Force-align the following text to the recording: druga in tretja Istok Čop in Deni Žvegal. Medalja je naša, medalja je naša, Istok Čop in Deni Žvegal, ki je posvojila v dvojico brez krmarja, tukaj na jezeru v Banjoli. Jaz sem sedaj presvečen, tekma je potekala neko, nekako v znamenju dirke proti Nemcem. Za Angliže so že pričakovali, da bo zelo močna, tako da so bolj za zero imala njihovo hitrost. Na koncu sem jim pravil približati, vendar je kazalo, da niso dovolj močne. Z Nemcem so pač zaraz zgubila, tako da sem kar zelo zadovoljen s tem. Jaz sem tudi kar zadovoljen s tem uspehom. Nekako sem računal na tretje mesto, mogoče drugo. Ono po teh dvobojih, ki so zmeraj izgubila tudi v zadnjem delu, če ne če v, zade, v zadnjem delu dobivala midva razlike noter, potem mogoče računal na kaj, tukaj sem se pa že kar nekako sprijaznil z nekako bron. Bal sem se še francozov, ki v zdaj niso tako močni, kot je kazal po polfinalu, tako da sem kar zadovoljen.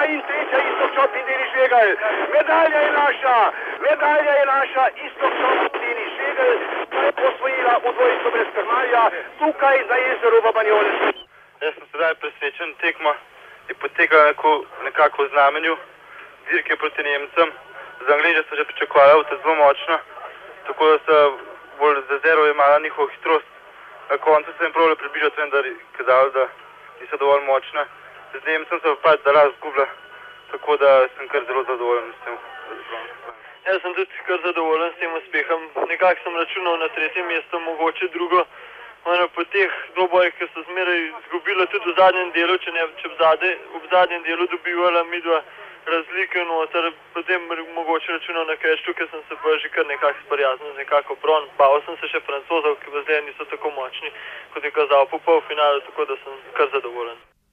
druga 0.00 0.12
in 0.12 0.22
tretja 0.26 0.58
Istok 0.58 0.90
Čop 0.94 1.14
in 1.16 1.24
Deni 1.26 1.46
Žvegal. 1.52 1.88
Medalja 2.32 2.80
je 2.80 2.92
naša, 2.92 3.52
medalja 3.80 4.32
je 4.32 4.46
naša, 4.46 4.88
Istok 5.06 5.32
Čop 5.40 5.74
in 5.74 5.80
Deni 5.80 6.06
Žvegal, 6.14 6.52
ki 6.90 6.96
je 6.96 7.12
posvojila 7.12 7.74
v 7.84 7.92
dvojico 7.96 8.30
brez 8.30 8.48
krmarja, 8.54 9.10
tukaj 9.38 9.84
na 9.88 9.96
jezeru 9.96 10.40
v 10.40 10.52
Banjoli. 10.54 10.92
Jaz 11.60 11.74
sem 11.74 11.86
sedaj 11.92 12.14
presvečen, 12.14 12.74
tekma 12.80 13.14
je 13.68 13.74
potekala 13.74 14.24
neko, 14.32 14.64
nekako 14.84 15.24
v 15.24 15.28
znamenju 15.28 15.76
dirke 16.48 16.76
proti 16.76 17.02
Nemcem. 17.02 17.48
Za 18.06 18.14
Angliže 18.14 18.42
so 18.48 18.56
že 18.56 18.64
pričakovali, 18.64 19.24
da 19.28 19.36
bo 19.36 19.42
zelo 19.42 19.54
močna, 19.54 19.96
tako 20.66 20.84
da 20.90 20.98
so 21.06 21.38
bolj 21.78 21.96
za 22.08 22.16
zero 22.24 22.48
imala 22.48 22.78
njihovo 22.78 23.08
hitrost. 23.08 23.48
Na 24.10 24.16
koncu 24.18 24.50
sem 24.56 24.66
jim 24.66 24.72
pravil 24.72 24.96
približati, 24.96 25.40
vendar 25.40 25.66
je 25.66 25.74
kazalo, 25.96 26.30
da 26.30 26.48
niso 27.00 27.16
dovolj 27.16 27.44
močne. 27.44 27.84
Z 28.32 28.44
Nemcem 28.46 28.80
so 28.82 28.96
pač 29.02 29.20
zaraz 29.24 29.50
zgubila, 29.58 29.86
tako 30.50 30.76
da 30.76 31.08
sem 31.16 31.28
kar 31.28 31.42
zelo 31.46 31.62
zadovoljen 31.64 32.12
s 32.14 32.24
tem. 32.24 32.36
Jaz 33.66 33.80
sem 33.82 33.94
tudi 33.94 34.24
kar 34.26 34.38
zadovoljen 34.44 34.92
s 34.92 34.98
tem 35.00 35.14
uspehom. 35.14 35.62
Nekako 35.88 36.20
sem 36.24 36.36
računal 36.36 36.76
na 36.78 36.88
tretje 36.88 37.22
mesto, 37.22 37.60
mogoče 37.60 38.08
drugo. 38.08 38.44
Ono 39.04 39.28
po 39.28 39.44
teh 39.44 39.72
dvobojih, 39.94 40.34
ki 40.38 40.46
so 40.54 40.62
zmeraj 40.68 41.00
izgubila 41.08 41.66
tudi 41.66 41.90
v 41.90 41.96
zadnjem 41.96 42.30
delu, 42.36 42.58
če 42.58 42.70
ne 42.76 42.84
če 43.00 43.08
v, 43.08 43.14
zade, 43.22 43.50
v 43.74 43.82
zadnjem 43.90 44.22
delu 44.28 44.46
dobivala 44.52 45.04
midva 45.04 45.40
razlike 45.86 46.44
noter, 46.44 46.92
potem 47.14 47.48
mogoče 47.74 48.12
računal 48.12 48.46
na 48.46 48.56
kaj, 48.56 48.76
tukaj 48.84 49.08
sem 49.10 49.22
se 49.28 49.40
pa 49.42 49.56
že 49.62 49.68
kar 49.74 49.86
nekako 49.86 50.18
sprijaznil 50.26 50.72
z 50.74 50.76
nekako 50.76 51.16
bron. 51.22 51.48
Bal 51.58 51.80
sem 51.86 51.96
se 52.00 52.12
še 52.12 52.20
francozov, 52.28 52.76
ki 52.84 52.94
v 52.94 53.02
zdaj 53.02 53.22
niso 53.26 53.44
tako 53.44 53.70
močni, 53.70 54.12
kot 54.52 54.64
je 54.64 54.70
kazal 54.70 55.06
po 55.10 55.18
polfinalu, 55.18 55.80
tako 55.88 56.04
da 56.04 56.16
sem 56.24 56.40
kar 56.54 56.68
zadovoljen. 56.76 57.29